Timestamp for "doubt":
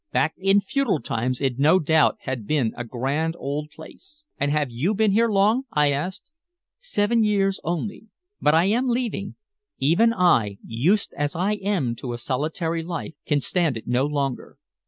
1.77-2.17